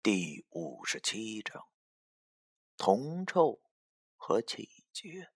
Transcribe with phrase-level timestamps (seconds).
[0.00, 1.66] 第五十七章：
[2.76, 3.60] 铜臭
[4.16, 5.32] 和气节。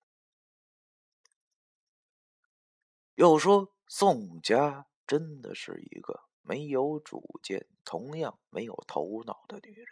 [3.17, 9.87] 又说宋家真的是一个没有主见、同样没有头脑的女人。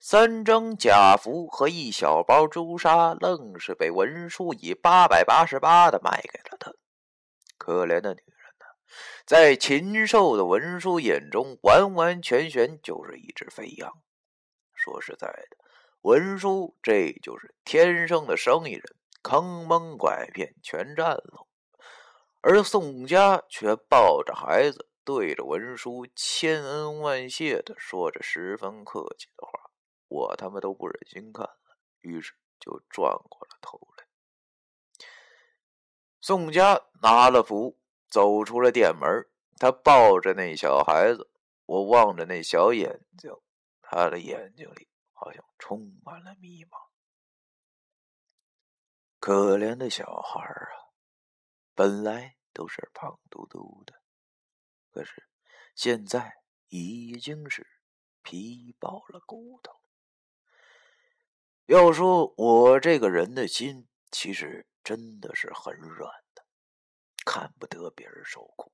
[0.00, 6.72] 三张假符和一小包朱砂，愣是被文书以八百八十八的卖给了他。
[7.56, 8.20] 可怜的女，
[9.26, 14.02] 在禽兽的文书眼中，完完全全就是一只肥羊。
[14.74, 15.56] 说实在的，
[16.02, 18.82] 文书这就是天生的生意人，
[19.22, 21.46] 坑蒙拐骗全占了。
[22.42, 29.70] 而宋家却抱着孩子，对着文书千恩万谢的说着十分客气的话，
[30.08, 34.04] 我他妈都不忍心看了，于是就转过了头来。
[36.20, 37.78] 宋家拿了符，
[38.14, 39.26] 走出了店门，
[39.58, 41.28] 他抱着那小孩子，
[41.66, 43.32] 我望着那小眼睛，
[43.82, 46.78] 他的眼睛里好像充满了迷茫。
[49.18, 50.94] 可怜的小孩啊，
[51.74, 52.36] 本来。
[52.56, 54.00] 都是胖嘟嘟的，
[54.92, 55.28] 可是
[55.74, 56.36] 现在
[56.68, 57.66] 已经是
[58.22, 59.80] 皮爆了骨头。
[61.66, 66.23] 要说我这个人的心，其实真的是很软，
[67.24, 68.72] 看不得别人受苦。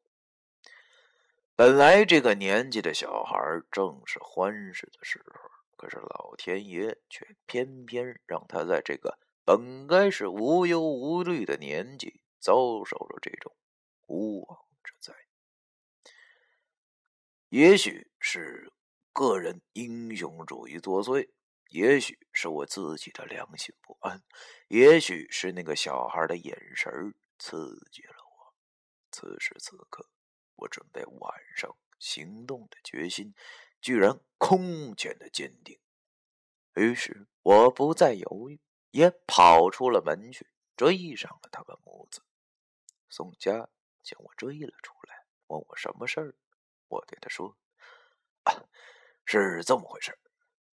[1.55, 3.37] 本来这个年纪的小孩
[3.71, 13.55] 正是欢实的时候，可是老天爷却偏偏让他在这个本该是无忧无虑的年纪，遭受了这种。
[14.07, 15.15] 无妄之灾，
[17.49, 18.73] 也许是
[19.13, 21.29] 个人英雄主义作祟，
[21.69, 24.21] 也许是我自己的良心不安，
[24.67, 28.20] 也许是那个小孩的眼神刺激了。
[29.11, 30.09] 此时此刻，
[30.57, 33.35] 我准备晚上行动的决心，
[33.81, 35.79] 居然空前的坚定。
[36.75, 42.23] 于是，我不再犹豫，也跑出了门去，追上了他们母子
[43.09, 43.69] 宋家。
[44.03, 46.35] 将我追了出来，问我什么事儿。
[46.89, 47.55] 我对他说
[48.45, 48.65] ：“啊，
[49.27, 50.19] 是这么回事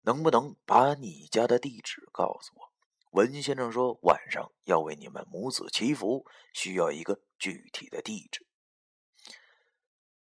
[0.03, 2.73] 能不能把你家的地址告诉我？
[3.17, 8.47] 文先生说晚上要为你们母子祈福，需要一个具体的地址。”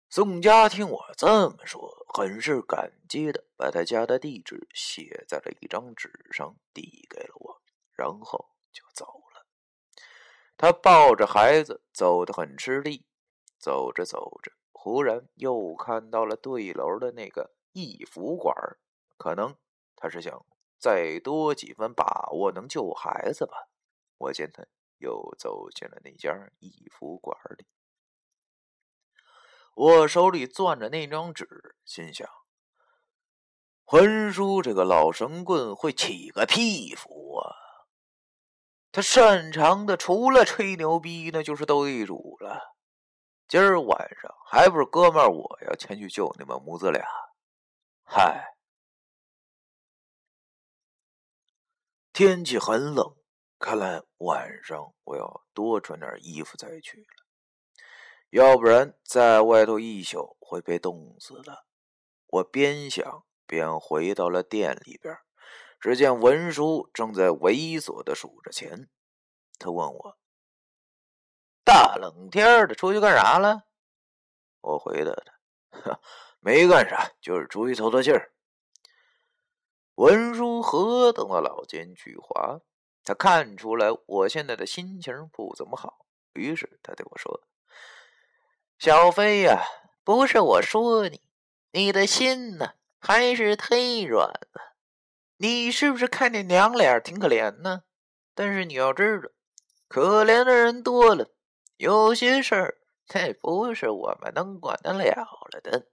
[0.09, 7.61] 宋家听我这么说，很是感激的把他家的地址写在了一张纸上，递给了我，
[7.91, 9.45] 然后就走了。
[10.55, 13.05] 他抱着孩子走得很吃力，
[13.59, 18.55] 走着走着，忽然又看到了对楼的那个义福馆
[19.17, 19.53] 可能
[19.97, 20.45] 他是想
[20.79, 23.67] 再多几分把握能救孩子吧。
[24.17, 24.65] 我见他
[24.97, 27.67] 又走进了那家义服馆里，
[29.75, 32.27] 我手里攥着那张纸，心想：
[33.83, 37.55] 魂叔这个老神棍会起个屁符啊！
[38.91, 42.77] 他擅长的除了吹牛逼，那就是斗地主了。
[43.49, 47.05] 今儿晚上还不是哥们儿，我要前去救你们母子俩。
[48.05, 48.54] 嗨，
[52.15, 53.13] 天气很冷，
[53.59, 57.25] 看来晚上我要多穿点衣服再去了，
[58.29, 61.65] 要不然在外头一宿会被冻死的。
[62.27, 65.13] 我边想边回到了店里边。
[65.77, 68.89] 只见文叔正在猥琐的数着钱，
[69.59, 70.17] 他问我
[71.65, 73.63] ：“大冷天的出去干啥了？”
[74.63, 75.99] 我回答他
[76.39, 78.31] ：“没干啥，就是出去透透气儿。”
[79.95, 82.61] 文殊何等的老奸巨猾，
[83.03, 87.41] 他看出来我现在的心情不怎么好，于是他对我说
[88.77, 89.63] ：“小飞呀，
[90.03, 91.21] 不是我说你，
[91.71, 94.75] 你的心呢，还是忒软了。”
[95.37, 97.83] 你是不是看见娘俩挺可怜呢？
[98.33, 99.29] 但是你要知道，
[99.87, 101.29] 可怜的人多了，
[101.77, 102.77] 有些事儿
[103.13, 105.13] 那不是我们能管得了
[105.51, 105.87] 了的，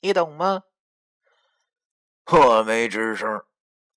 [0.00, 0.64] 你懂吗？
[2.32, 3.44] 我没吱声。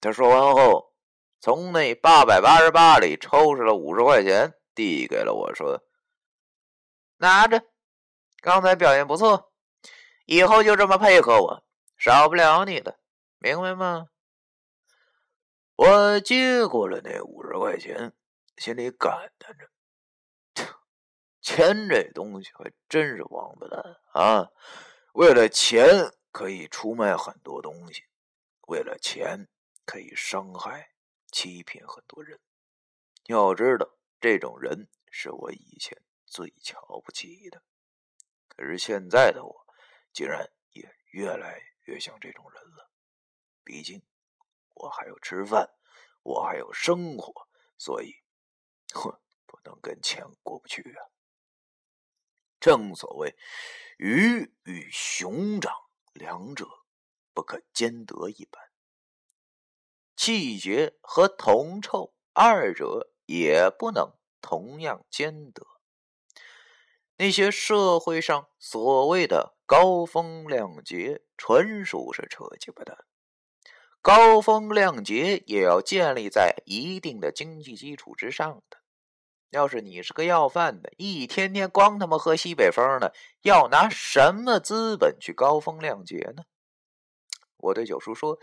[0.02, 0.94] 他说完后，
[1.40, 5.82] 从那八百八十八里抽出了五十块钱，递给了我说
[7.18, 7.64] ：“拿着，
[8.42, 9.52] 刚才表现不错，
[10.26, 11.64] 以后就这么配合我，
[11.98, 13.00] 少不了你的，
[13.40, 14.08] 明白吗？”
[15.78, 18.14] 我接过了那五十块钱，
[18.58, 19.70] 心里感叹着：
[21.42, 24.50] 钱这东西还真是王八蛋啊！
[25.14, 28.04] 为了钱可以出卖很多东西，
[28.68, 29.48] 为了钱
[29.86, 30.92] 可以伤害、
[31.32, 32.40] 欺骗很多人。
[33.26, 37.64] 要知道，这种人是我以前最瞧不起的。
[38.50, 39.68] 可是现在的我，
[40.12, 42.92] 竟然也越来越像这种人了。
[43.64, 44.02] 毕竟
[44.74, 45.70] 我还要吃饭，
[46.24, 47.48] 我还有生活，
[47.78, 48.16] 所以，
[48.94, 51.08] 哼，不能跟钱过不去啊。
[52.60, 53.38] 正所谓，
[53.98, 55.74] 鱼与熊掌，
[56.14, 56.66] 两者
[57.38, 58.60] 不可兼得一般。
[60.16, 64.12] 气节和铜臭，二者也不能
[64.42, 65.62] 同样兼得。
[67.18, 72.98] 那些社会上所谓的高风亮节，纯属是扯鸡巴蛋。
[74.02, 78.80] 高风亮节也要建立在一定的经济基础之上的。
[79.52, 83.14] 要是你是个要饭的，一天天光他妈喝西北风的，
[83.44, 86.42] 要拿什么资本去高风亮节呢？
[87.68, 88.40] 我对九叔说：“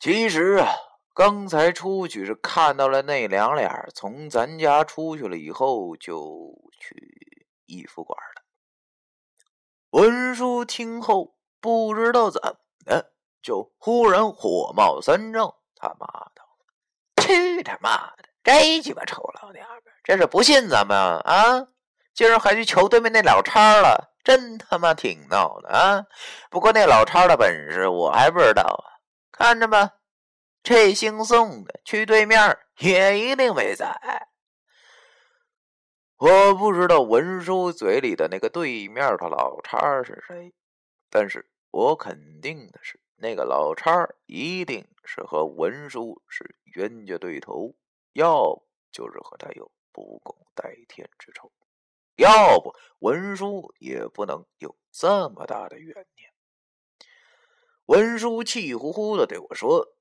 [0.00, 0.68] 其实啊。”
[1.16, 8.42] 刚才出去是看到了那两俩从咱家出去了以后就去衣服馆了。
[9.90, 12.42] 文叔听后不知道怎
[12.84, 13.04] 么，
[13.40, 21.68] 就忽然火冒三丈，他妈的，去他妈的，这鸡巴臭老娘们，这是不信咱们啊？
[22.14, 26.06] 今儿还去求对面那老叉了，真他妈挺闹的啊！
[26.48, 29.02] 不过那老叉的本事我还不知道啊，
[29.32, 29.90] 看着吧。
[30.62, 34.28] 这姓宋的去对面也一定没在。
[36.16, 40.54] 我不知道文叔嘴里的那个对面的老叉是谁，
[41.10, 47.74] 但是我肯定的是，那个老叉一定是和文叔是冤家对头，
[48.12, 51.52] 要不就是和他有不共戴天之仇，
[52.16, 56.32] 要不文叔也不能有这么大的怨念。
[57.86, 59.94] 文叔气呼呼的对我说。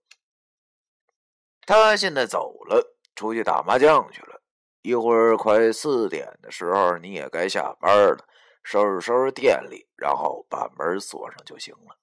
[1.65, 4.41] 他现在走了，出去打麻将去了。
[4.81, 8.27] 一会儿快四点的时候，你也该下班了，
[8.63, 11.97] 收拾收拾店里，然后把门锁上就行了。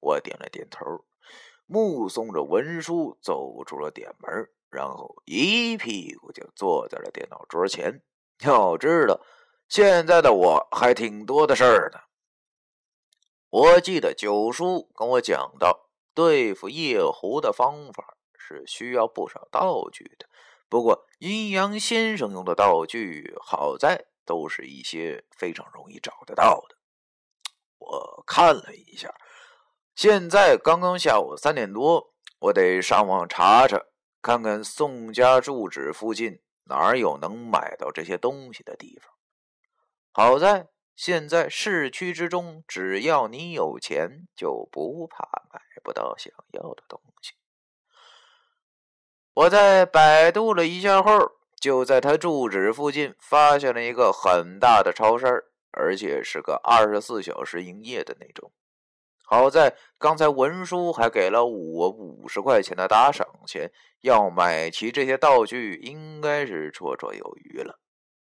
[0.00, 1.04] 我点了点头，
[1.66, 8.02] 目送着文书走出了店门，然后一屁股就坐在了电脑桌前。
[8.44, 9.20] 要知道，
[9.72, 12.00] 现在的我还挺多的事儿呢。
[13.48, 18.18] 我记得九叔跟我讲到对付夜壶的方法。
[18.36, 20.26] 是需要不少道具的，
[20.68, 26.76] 不过阴阳先生用的道具好在都是一些非常容易找得到的。
[27.78, 29.14] 我看了一下，
[29.94, 33.80] 现在刚刚下午三点多，我得上网查查，
[34.20, 39.14] 看看宋家住址附近哪儿有能买到这些东西的地方。
[40.14, 47.32] 好在现在市区之中，只要你有钱，就不怕买不到想要的东西。
[49.32, 58.52] 我在百度了一下后，就在他住址附近发现了一个很大的超市，而且是个二十四小时营业的那种。
[59.24, 63.72] 好在刚才文叔还给了我五十块钱的打赏钱，
[64.02, 67.78] 要买齐这些道具应该是绰绰有余了。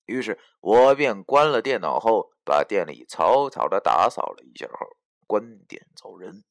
[0.06, 6.44] 于是我便关了电脑后，把店里草草的打扫了一下后，关店走人。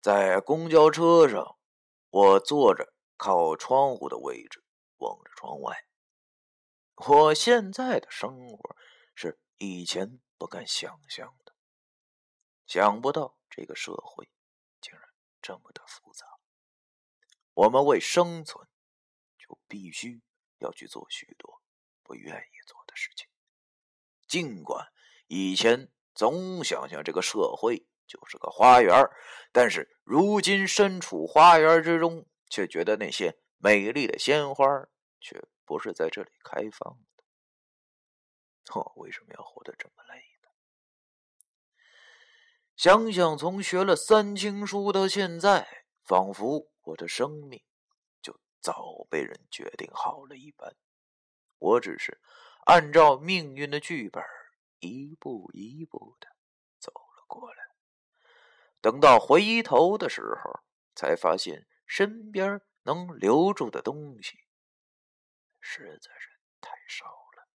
[0.00, 1.56] 在公交车上。
[2.16, 4.62] 我坐着靠窗户的位置，
[4.98, 5.76] 望着窗外。
[7.08, 8.76] 我现在的生活
[9.16, 11.52] 是以前不敢想象的，
[12.68, 14.30] 想不到这个社会
[14.80, 15.02] 竟然
[15.42, 16.24] 这么的复杂。
[17.54, 18.64] 我们为生存，
[19.36, 20.22] 就必须
[20.58, 21.60] 要去做许多
[22.02, 23.28] 不愿意做的事情。
[24.26, 24.88] 尽管
[25.26, 27.86] 以前总想象这个社会。
[28.06, 28.94] 就是个花园，
[29.50, 34.66] 但是如今身处花园之中，却觉得那些美丽的鲜花
[35.20, 37.24] 却不是在这里开放的。
[38.74, 40.50] 我为什么要活得这么累呢？
[42.76, 47.64] 想想从学了三清书到现在，仿佛我的生命
[48.64, 50.74] 早被人决定好了一般，
[51.58, 52.18] 我只是
[52.64, 54.24] 按照命运的剧本
[54.78, 56.34] 一步一步的
[56.78, 57.62] 走了过来。
[58.80, 60.60] 等到回头的时候，
[60.94, 64.38] 才发现身边能留住的东西
[65.60, 66.30] 实在是
[66.62, 67.48] 太少了。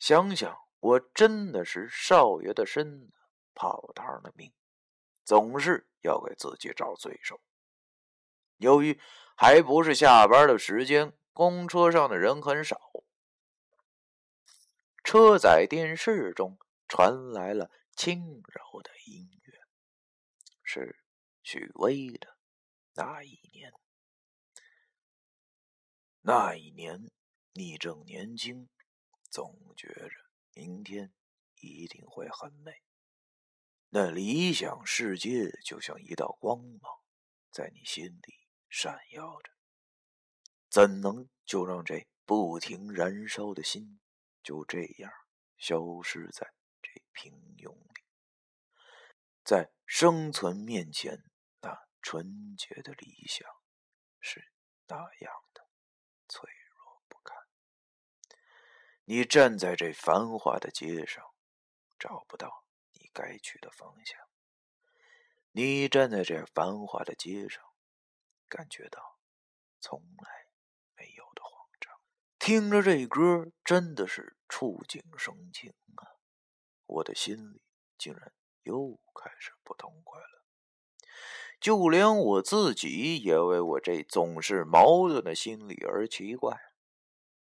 [0.00, 3.14] 想想，我真的是少爷的身子，
[3.54, 4.52] 跑堂的命，
[5.24, 7.40] 总是要给自己找罪受。
[8.58, 9.00] 由于
[9.36, 12.80] 还不是下班的时间，公车上的人很少，
[15.04, 16.58] 车载电视中
[16.88, 17.70] 传来了。
[17.96, 19.54] 轻柔的音乐
[20.62, 21.02] 是
[21.42, 22.28] 许巍的
[22.92, 23.70] 《那一年》。
[26.20, 27.10] 那一年，
[27.54, 28.68] 你正年轻，
[29.30, 30.10] 总觉着
[30.52, 31.14] 明天
[31.62, 32.82] 一定会很美。
[33.88, 37.00] 那理想世界就像一道光芒，
[37.50, 38.45] 在你心里
[38.78, 39.50] 闪耀着。
[40.68, 44.00] 怎能就让这不停燃烧的心
[44.42, 45.10] 就这样
[45.56, 46.52] 消失在
[46.82, 48.04] 这平庸里？
[49.42, 51.24] 在生存面前，
[51.62, 53.48] 那纯洁的理想
[54.20, 54.52] 是
[54.88, 55.66] 那样的
[56.28, 57.34] 脆弱不堪。
[59.04, 61.24] 你站在这繁华的街上，
[61.98, 63.08] 找不到你。
[63.14, 64.20] 该去的方向。
[65.52, 67.65] 你站在这繁华的街上，
[68.48, 69.18] 感觉到
[69.80, 70.46] 从来
[70.96, 71.92] 没有的慌张。
[72.38, 76.16] 听着这歌，真的是触景生情啊！
[76.86, 77.62] 我的心里
[77.98, 80.44] 竟然又开始不痛快了。
[81.58, 86.60] 就连我自己也为我这总是矛盾的心理而奇怪。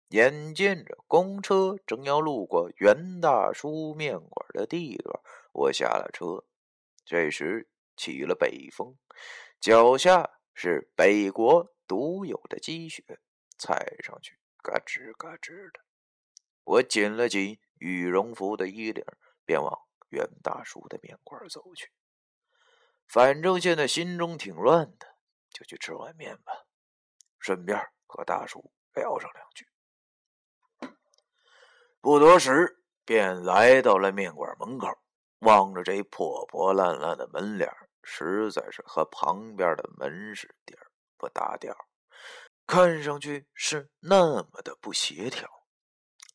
[0.09, 5.21] 眼见着公车正要路过袁大叔面馆的地段。
[5.53, 6.43] 我下了车，
[7.05, 8.97] 这时起了北风，
[9.59, 13.03] 脚下是北国独有的积雪，
[13.57, 15.79] 踩上去嘎吱嘎吱的。
[16.63, 19.03] 我紧了紧羽绒服的衣领，
[19.45, 21.91] 便往袁大叔的面馆走去。
[23.07, 25.15] 反正现在心中挺乱的，
[25.51, 26.65] 就去吃碗面吧，
[27.39, 29.67] 顺便和大叔聊上两句。
[32.01, 34.87] 不多时，便来到了面馆门口。
[35.39, 37.71] 望着这破破烂烂的门脸
[38.03, 40.77] 实在是和旁边的门市店
[41.17, 41.75] 不搭调，
[42.65, 45.49] 看上去是那么的不协调。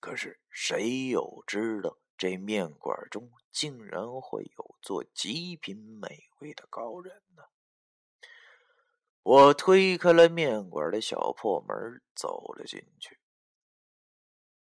[0.01, 7.43] 可是谁又知道这面馆中竟然会有做极品美味的高人呢？
[9.23, 13.19] 我推开了面馆的小破门，走了进去。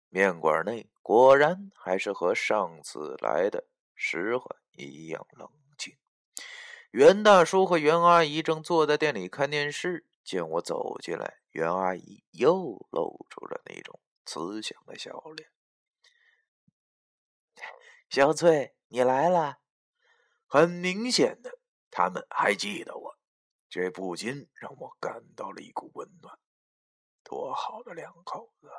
[0.10, 3.66] 面馆内果然还是和上次来的。
[3.96, 5.63] 时候一样冷。
[6.94, 15.50] 袁大叔和袁阿姨正坐在店里看电视，见我走进来，袁阿姨又露出了那种慈祥的笑脸。
[18.12, 19.58] 小翠，你来了。
[20.46, 21.58] 很明显的，
[21.90, 23.18] 他们还记得我，
[23.68, 26.38] 这不禁让我感到了一股温暖。
[27.24, 28.70] 多好的两口子！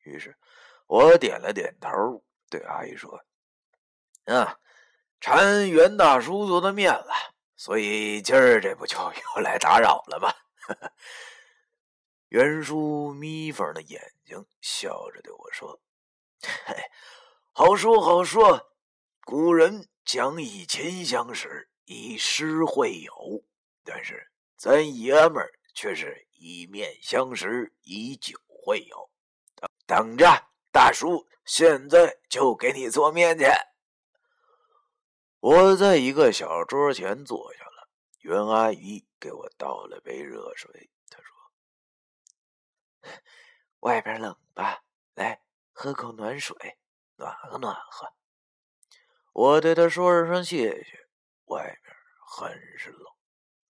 [0.00, 0.36] 于是，
[0.86, 3.24] 我点了点头，对阿姨说。
[4.26, 4.60] 啊，
[5.20, 7.12] 馋袁大叔做的面了，
[7.56, 10.32] 所以今儿这不就又来打扰了吗？
[12.28, 15.80] 袁叔眯缝的眼睛，笑着对我说
[16.66, 16.76] ：“嘿，
[17.52, 18.70] 好说好说。
[19.24, 23.44] 古人讲以钱相识，以诗会友，
[23.82, 29.10] 但是咱爷们儿却是以面相识，以酒会友。
[29.56, 33.46] 等等着，大叔，现在就给你做面去。”
[35.40, 37.88] 我在一个小桌前坐下了，
[38.22, 40.90] 袁阿姨给我倒了杯热水。
[41.08, 41.32] 她说
[43.80, 44.82] ：“外边冷吧？
[45.14, 45.40] 来
[45.72, 46.76] 喝口暖水，
[47.14, 48.12] 暖和暖和。”
[49.32, 51.08] 我对她说了声谢谢。
[51.44, 53.14] 外边很是冷，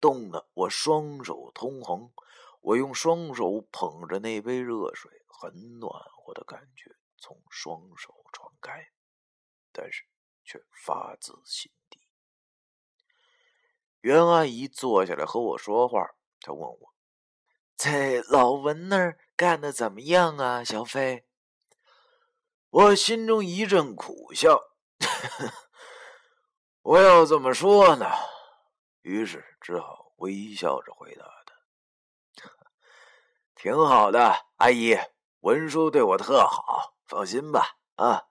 [0.00, 2.12] 冻得我双手通红。
[2.60, 8.92] 我用双手捧着那杯热水，很暖和的感觉从双手传开，
[9.72, 10.04] 但是。
[10.48, 12.00] 却发自心底。
[14.00, 16.08] 袁阿姨坐下来和我说话，
[16.40, 16.94] 她问我
[17.76, 21.26] ：“在老文那儿干的怎么样啊，小飞？”
[22.70, 24.58] 我心中一阵苦笑，
[26.80, 28.06] 我要怎么说呢？
[29.02, 32.48] 于是只好微笑着回答他
[33.54, 34.96] ：“挺好的，阿姨，
[35.40, 38.24] 文叔对我特好，放心吧。”啊。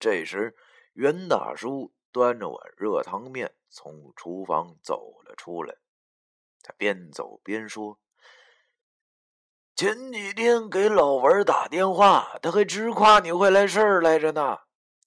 [0.00, 0.56] 这时，
[0.94, 5.76] 袁大叔端着碗热汤面从厨房走了出来。
[6.62, 7.98] 他边走边说
[9.76, 14.60] ：“前几天给老文打电话，他还直夸你会来事儿来着呢。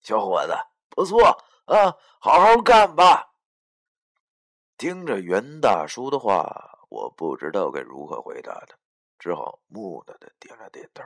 [0.03, 0.53] 小伙子，
[0.89, 1.25] 不错
[1.65, 3.33] 啊，好好干吧。”
[4.77, 8.77] 听着袁大叔的话，我不知道该如何回答他，
[9.17, 11.03] 只好木讷的点了点头。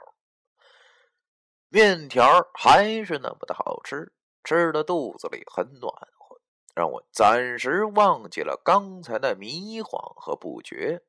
[1.70, 6.40] 面条还是那么的好吃，吃的肚子里很暖和，
[6.74, 11.04] 让我暂时忘记了刚才的迷惘和不觉。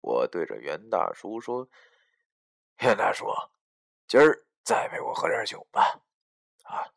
[0.00, 1.68] 我对着袁大叔说
[2.80, 3.26] ：“袁大叔，
[4.06, 6.00] 今儿再陪我喝点酒吧。”
[6.64, 6.92] 啊！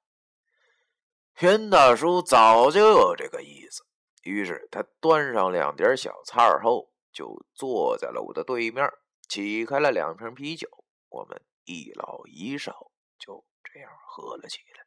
[1.39, 3.83] 袁大叔早就有这个意思，
[4.21, 8.87] 于是他端上两碟小菜后，就坐在了我的对面，
[9.27, 10.69] 起开了两瓶啤酒。
[11.09, 12.90] 我们一老一少。
[13.21, 14.83] 就这样喝了起来。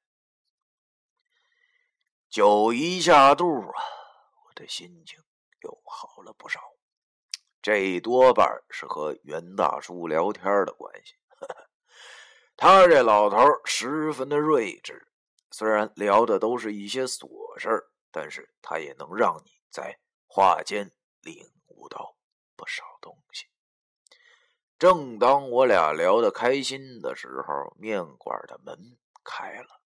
[2.28, 3.82] 酒一下肚啊，
[4.44, 5.22] 我的心情
[5.62, 6.60] 又好了不少。
[7.62, 11.14] 这多半是和袁大叔聊天的关系。
[12.56, 15.06] 他这老头十分的睿智，
[15.52, 22.16] 虽然聊的都是一些琐事但是他也能让你在话间领悟到
[22.56, 23.46] 不少东西。
[24.78, 29.80] 正当我俩聊得开心的时候，面馆的门开了，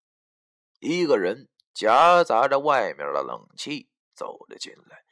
[0.81, 5.05] 一个人夹杂着外面的冷气走了进来。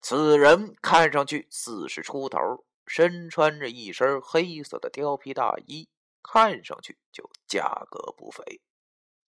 [0.00, 2.38] 此人看上去四十出头，
[2.86, 5.88] 身穿着一身黑色的貂皮大衣，
[6.22, 8.60] 看上去就价格不菲。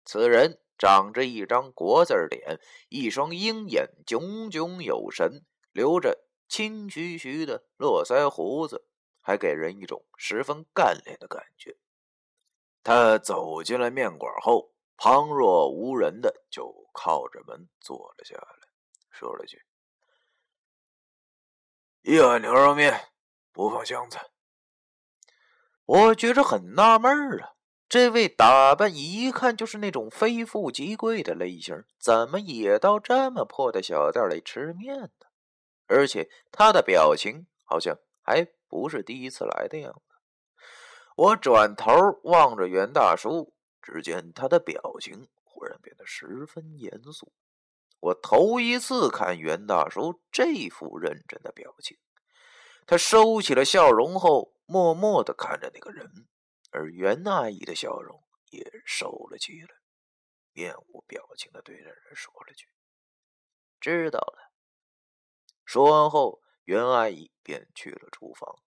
[0.03, 2.59] 此人长着一张国字脸，
[2.89, 8.87] 一双鹰眼炯炯有神，留着青徐徐的络腮胡子。
[9.23, 11.77] 还给人一种十分干练的感觉。
[12.83, 18.67] 他走进了面馆后，旁若无人的就靠着门坐了下来，
[19.09, 19.63] 说了句
[22.03, 23.11] ：“一碗牛肉面，
[23.53, 24.31] 不放香菜。”
[25.85, 27.55] 我觉着很纳闷啊，
[27.87, 35.27] 这位打扮一看就是那种非富即贵的类型，怎么也到这么破的小店里吃面呢？
[35.87, 38.47] 而且他的表情好像还……
[38.73, 40.01] 不是第一次来的样子。
[41.15, 47.31] 我转头望着袁大叔，只见他的表情忽然变得十分严肃。
[47.99, 51.99] 我头一次看袁大叔这副认真的表情。
[52.87, 56.27] 他收起了笑容后，默默的看着那个人，
[56.71, 59.67] 而袁阿姨的笑容也收了起来，
[60.51, 62.65] 面无表情的对着人说了句
[63.79, 64.51] ：“知道了。”
[65.63, 66.41] 说完后。
[66.65, 68.59] 袁阿姨便去了厨房。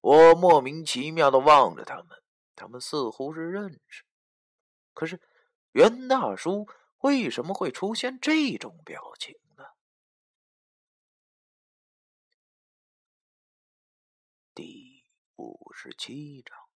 [0.00, 2.22] 我莫名其妙的望着他们，
[2.56, 4.04] 他们似乎是认识。
[4.94, 5.20] 可是
[5.72, 6.66] 袁大叔
[7.00, 9.64] 为什么会出现这种表情呢？
[14.54, 15.04] 第
[15.36, 16.69] 五十七章。